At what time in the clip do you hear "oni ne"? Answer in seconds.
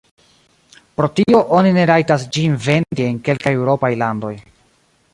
1.59-1.85